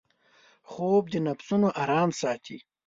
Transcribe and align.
خوب 0.69 1.03
د 1.13 1.15
نفسونـو 1.27 1.69
آرام 1.81 2.09
ساتي 2.21 2.57